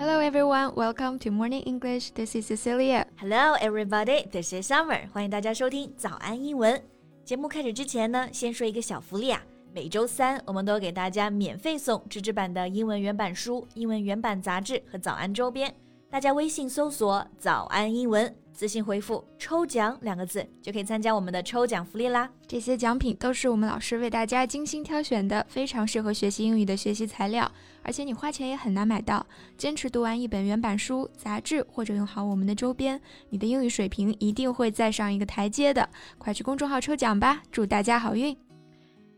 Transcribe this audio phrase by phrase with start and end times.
[0.00, 2.12] Hello everyone, welcome to Morning English.
[2.12, 3.04] This is Cecilia.
[3.18, 5.06] Hello everybody, this is Summer.
[5.12, 6.82] 欢迎大家收听早安英文。
[7.22, 9.42] 节目开始之前呢，先说一个小福利啊。
[9.74, 15.74] 每周三，我们都给大家免费送纸质版的英文原版书、英文原版杂志和早安周边。
[16.10, 22.28] 大家微信搜索“早安英文”，私信回复“抽奖”两个字，就可以参加我们的抽奖福利啦。
[22.48, 27.48] 这些奖品都是我们老师为大家精心挑选的，非常适合学习英语的学习材料，
[27.84, 29.24] 而且你花钱也很难买到。
[29.56, 35.88] 坚持读完一本原版书、杂志，或者用好我们的周边，你的英语水平一定会再上一个台阶的。
[36.18, 38.36] 快去公众号抽奖吧，祝大家好运！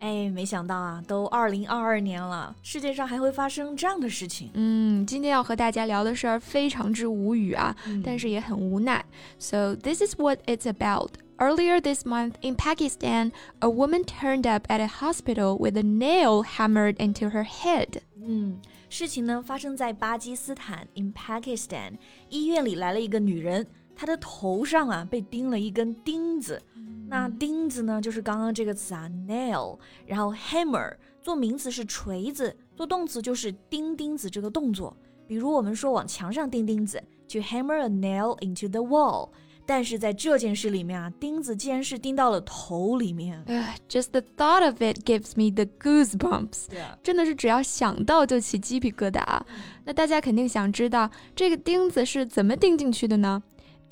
[0.03, 4.51] 哎，没想到啊，都二零二二年了，世界上还会发生这样的事情。
[4.55, 9.05] 嗯，今天要和大家聊的事儿非常之无语啊，嗯、但是也很无奈。
[9.39, 11.11] So this is what it's about.
[11.39, 13.31] Earlier this month in Pakistan,
[13.61, 18.01] a woman turned up at a hospital with a nail hammered into her head.
[18.21, 18.57] 嗯，
[18.89, 21.93] 事情呢发生在巴基斯坦 in Pakistan，
[22.29, 23.65] 医院里来了一个女人，
[23.95, 26.61] 她的头上啊被钉了一根钉子。
[27.09, 34.97] 那钉子呢，就是刚刚这个词啊，nail，然后 hammer 做名词是锤子，做动词就是钉钉子这个动作。
[35.27, 39.29] 比如我们说往墙上钉钉子，to hammer a nail into the wall。
[39.65, 43.45] 但是在这件事里面啊，钉子竟然是钉到了头里面。
[43.47, 46.67] Uh, just the thought of it gives me the goosebumps。
[47.03, 49.47] 真的是只要想到就起鸡皮疙瘩啊。
[49.85, 53.41] 那大家肯定想知道这个钉子是怎么钉进去的呢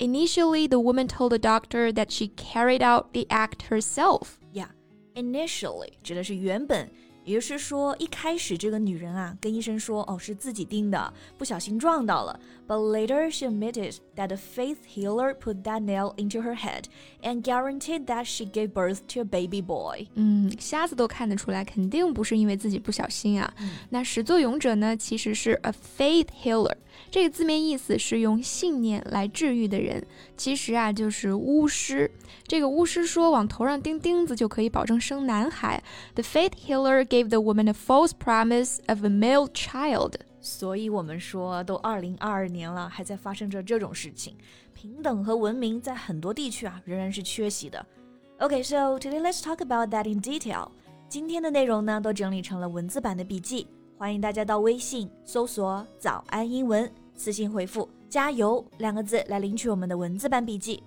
[0.00, 4.38] ？Initially, the woman told the doctor that she carried out the act herself.
[4.52, 4.68] Yeah,
[5.14, 6.90] initially 指的是原本。
[7.24, 12.38] 也就是说，一开始这个女人啊，跟医生说，哦，是自己钉的，不小心撞到了。
[12.70, 16.86] But later she admitted that the faith healer put that nail into her head
[17.22, 20.08] and guaranteed that she gave birth to a baby boy。
[20.14, 23.54] 嗯，瞎子都看得出来，肯定不是因为自己不小心啊。
[23.60, 26.74] 嗯、那始作俑者呢，其实是 a faith healer。
[27.08, 30.04] 这个字面意思是用信念来治愈的人，
[30.36, 32.10] 其实啊就是巫师。
[32.48, 35.80] 这个巫师说往头上钉钉子就可以保证生男孩。
[36.14, 40.14] The faith healer gave the woman a false promise of a male child。
[40.41, 44.35] 所以我们说，都二零二二年了，还在发生着这种事情。
[44.73, 47.85] 平等和文明在很多地区啊仍然是缺席的。
[48.39, 50.67] OK，so today let's talk about that in detail。
[51.07, 56.91] 今天的内容呢都整理成了文字版的笔记，欢迎大家到微信搜索“早安英文”。
[57.13, 60.81] 私信回复“加油”两个字来领取我们的文字版笔记。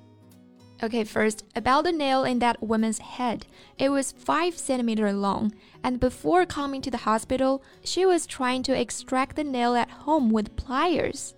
[0.81, 3.45] Okay, first, about the nail in that woman's head.
[3.77, 5.51] It was 5 centimeter long,
[5.83, 10.31] and before coming to the hospital, she was trying to extract the nail at home
[10.31, 11.31] with pliers.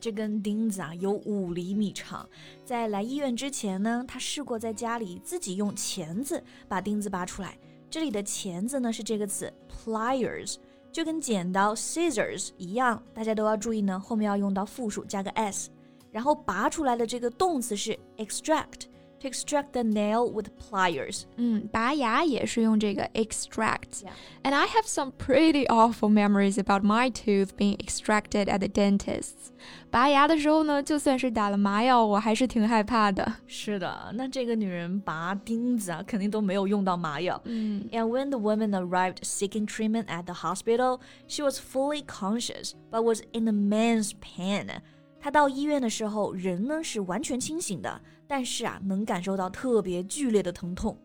[0.00, 2.28] 这根钉子啊有五厘米长，
[2.64, 7.56] 在来医院之前呢，她试过在家里自己用钳子把钉子拔出来。
[7.88, 10.56] 这里的钳子呢是这个词 pliers。
[10.92, 15.70] 就跟剪刀 scissors 一样，大家都要注意呢，后面要用到复数加个 s，
[16.14, 21.24] 然后拔出来的这个动词是 extract。to extract the nail with pliers.
[21.36, 24.02] 嗯，拔牙也是用这个 extract.
[24.02, 24.12] Yeah.
[24.42, 29.50] And I have some pretty awful memories about my tooth being extracted at the dentist's.
[29.90, 33.30] 拔牙的时候呢，就算是打了麻药，我还是挺害怕的。
[33.46, 37.38] 是的，那这个女人拔钉子啊，肯定都没有用到麻药。
[37.44, 37.86] 嗯。
[37.92, 43.20] And when the woman arrived seeking treatment at the hospital, she was fully conscious, but was
[43.32, 44.80] in immense pain.
[45.24, 50.96] 她到医院的时候，人呢是完全清醒的，但是啊，能感受到特别剧烈的疼痛。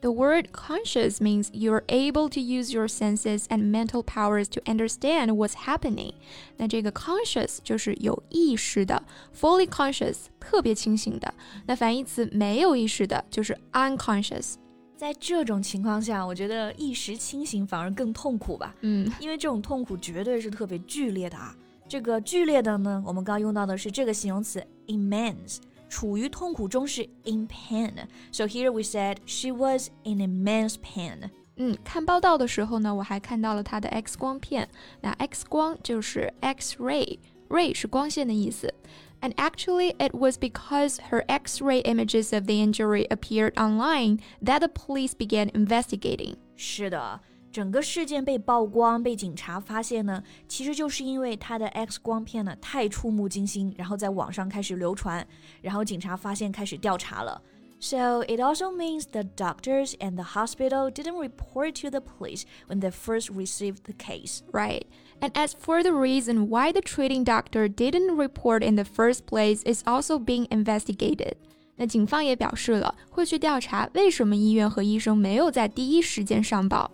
[0.00, 5.32] The word conscious means you're able to use your senses and mental powers to understand
[5.32, 6.12] what's happening。
[6.56, 9.02] 那这个 conscious 就是有意识的，
[9.36, 11.34] fully conscious 特别清醒的。
[11.66, 14.54] 那反义词没有意识的就是 unconscious。
[14.96, 18.72] 在这种情况下，我觉得一时清醒反而更痛苦吧。
[18.82, 21.56] 嗯，因为这种痛苦绝对是特别剧烈的啊。
[21.88, 25.58] 这个剧烈的呢，我们刚用到的是这个形容词 immense。
[25.88, 31.30] 处于痛苦中是 in pain。So here we said she was in immense pain。
[31.56, 34.68] 嗯，看报道的时候呢，我还看到了她的 X 光片。
[35.00, 38.72] 那 X 光就是 X-ray，ray 是光线的意思。
[39.20, 45.12] And actually, it was because her X-ray images of the injury appeared online that the police
[45.12, 46.36] began investigating.
[46.54, 47.20] 是的。
[47.52, 55.26] 整个事件被曝光，被警察发现呢，其实就是因为他的 X 光片呢太触目惊心，然后在网上开始流传，
[55.62, 57.40] 然后警察发现开始调查了。
[57.80, 62.90] So it also means the doctors and the hospital didn't report to the police when they
[62.90, 64.40] first received the case.
[64.52, 64.82] Right.
[65.20, 69.62] And as for the reason why the treating doctor didn't report in the first place
[69.64, 71.34] is also being investigated.
[71.76, 76.90] 那警方也表示了会去调查为什么医院和医生没有在第一时间上报。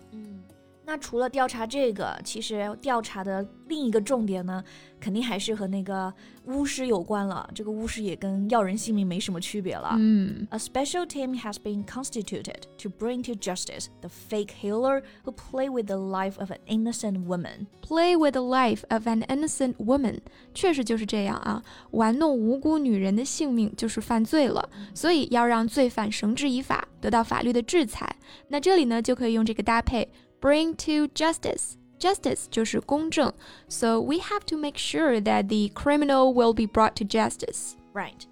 [0.90, 4.64] 那除了调查这个，其实调查的另一个重点呢，
[5.00, 6.12] 肯定还是和那个
[6.46, 7.48] 巫师有关了。
[7.54, 9.96] 这个巫师也跟要人性命没什么区别了。
[10.00, 15.86] 嗯，A special team has been constituted to bring to justice the fake healer who play with
[15.86, 17.68] the life of an innocent woman.
[17.84, 20.18] Play with the life of an innocent woman，
[20.56, 28.16] 确实就是这样啊，玩弄无辜女人的性命就是犯罪了，所以要让罪犯绳之以法，得到法律的制裁。
[28.48, 30.10] 那这里呢，就可以用这个搭配。
[30.41, 31.75] bring to justice.
[31.99, 33.33] Justice 就是公正，
[33.69, 37.75] so we have to make sure that the criminal will be brought to justice.
[37.95, 38.27] Right.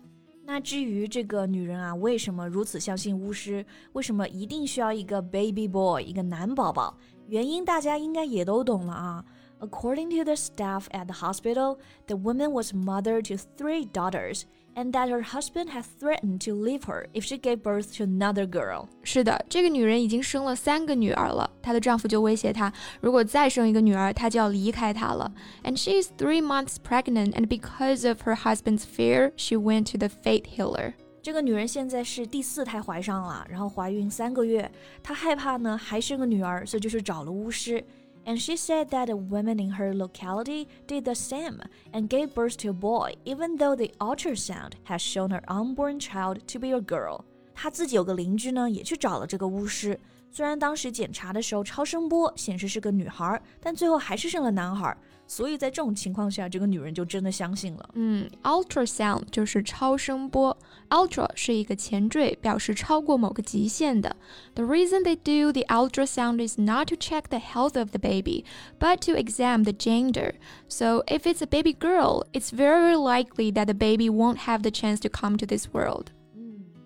[0.44, 3.64] 那至于这个女人啊，为什么如此相信巫师？
[3.92, 6.98] 为什么一定需要一个 baby boy，一个男宝宝？
[7.28, 9.24] 原因大家应该也都懂了啊。
[9.60, 14.42] According to the staff at the hospital, the woman was mother to three daughters
[14.76, 18.46] and that her husband had threatened to leave her if she gave birth to another
[18.46, 18.86] girl.
[19.02, 25.30] 是的，这个女人已经生了三个女儿了，她的丈夫就威胁她，如果再生一个女儿，她就要离开他了。
[25.62, 30.08] And she is three months pregnant, and because of her husband's fear, she went to the
[30.08, 30.94] faith healer.
[31.22, 34.68] 这个女人现在是第四胎怀上了，然后怀孕三个月，
[35.02, 37.84] 她害怕呢还生个女儿，所以就是找了巫师。
[38.26, 41.60] and she said that a woman in her locality did the same
[41.92, 46.46] and gave birth to a boy, even though the ultrasound has shown her unborn child
[46.46, 47.24] to be a girl.
[47.54, 49.98] 她自己有个邻居呢，也去找了这个巫师。
[50.36, 54.96] 虽然当时检查的时候超声波显示是个女孩，但最后还是生了男孩。
[55.26, 57.90] 所以在这种情况下，这个女人就真的相信了。
[57.94, 60.54] 嗯，ultrasound 就是超声波，
[60.90, 64.14] ultra 是一个前缀，表示超过某个极限的。
[64.54, 68.44] The reason they do the ultrasound is not to check the health of the baby,
[68.78, 70.34] but to examine the gender.
[70.68, 74.70] So if it's a baby girl, it's very likely that the baby won't have the
[74.70, 76.10] chance to come to this world.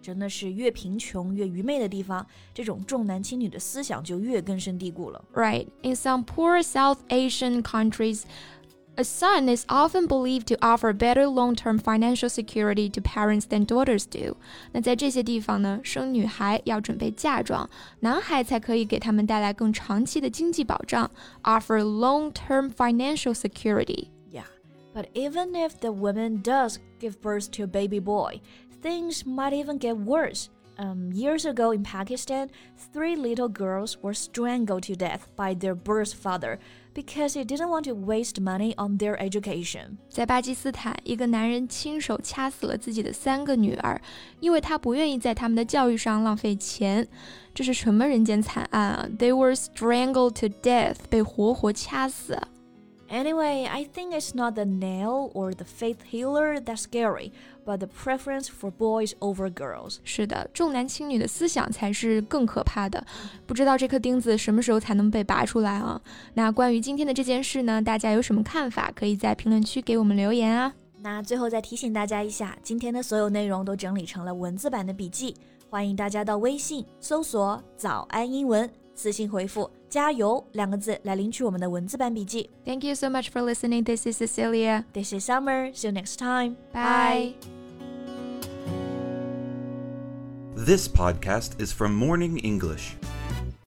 [0.01, 2.25] 真的是越贫穷越愚昧的地方，
[2.55, 5.25] 这种重男轻女的思想就越根深蒂固了。
[5.35, 5.67] Right.
[5.83, 8.23] In some poor South Asian countries,
[8.99, 14.05] a son is often believed to offer better long-term financial security to parents than daughters
[14.09, 14.37] do.
[14.73, 17.69] 那在这些地方呢，生女孩要准备嫁妆，
[18.01, 21.11] 男孩才可以给他们带来更长期的经济保障，
[21.43, 24.09] offer long-term financial security.
[24.33, 24.45] Yeah,
[24.95, 28.41] but even if the woman does give birth to a baby boy,
[28.83, 30.49] things might even get worse.
[30.79, 32.51] Um, years ago in Pakistan,
[32.93, 36.59] three little girls were strangled to death by their birth father
[36.93, 39.97] because he didn't want to waste money on their education.
[40.11, 43.99] 在巴基斯坦，一个男人亲手掐死了自己的三个女儿，
[44.39, 47.09] 因为他不愿意在他们的教育上浪费钱。
[47.55, 49.09] 这是什么人间惨案啊？
[49.19, 52.39] They were strangled to death，被活活掐死。
[53.09, 57.31] Anyway, I think it's not the nail or the faith healer that's scary,
[57.66, 59.98] but the preference for boys over girls.
[60.04, 63.06] 是的，重男轻女的思想才是更可怕的。
[63.46, 66.02] 不知道这颗钉子什么时候才能被拔出来啊？
[66.34, 68.92] 那关于今天的这件事呢，大家有什么看法？
[68.96, 70.74] 可以在评论区给我们留言啊。
[71.04, 75.36] 那最后再提醒大家一下，今天的所有内容都整理成了文字版的笔记，
[75.70, 78.70] 欢迎大家到微信搜索“早安英文”。
[79.01, 82.49] 私信回复“加油”两个字来领取我们的文字版笔记。
[82.65, 83.85] Thank you so much for listening.
[83.85, 84.85] This is Cecilia.
[84.93, 85.73] This is Summer.
[85.75, 86.57] See you next time.
[86.73, 87.35] Bye.
[90.55, 92.95] This podcast is from Morning English.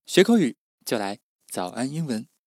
[0.06, 0.56] 学口语
[0.86, 1.20] 就来
[1.52, 2.30] 早安英文。